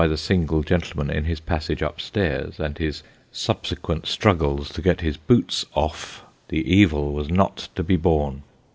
33 0.01 0.13
the 0.15 0.17
single 0.17 0.63
gentleman 0.63 1.11
in 1.15 1.25
his 1.25 1.39
passage 1.39 1.83
up 1.83 2.01
stairs, 2.01 2.59
and 2.59 2.79
his 2.79 3.03
subsequent 3.31 4.07
struggles 4.07 4.69
to 4.69 4.81
get 4.81 5.01
his 5.01 5.15
boots 5.15 5.63
off, 5.75 6.23
the 6.47 6.73
evil 6.73 7.13
was 7.13 7.29
not 7.29 7.69
to 7.75 7.83
be 7.83 7.95
borne. 7.97 8.41